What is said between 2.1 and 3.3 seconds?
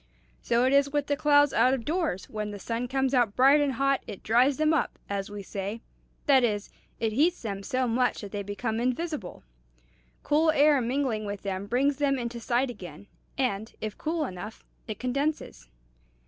when the sun comes